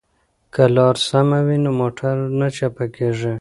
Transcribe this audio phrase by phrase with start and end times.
[0.53, 3.29] که لار سمه وي نو موټر نه چپه کیږي.